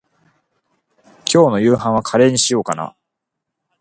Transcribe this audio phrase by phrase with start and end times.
[1.31, 2.95] 今日の夕飯はカレーにしようかな。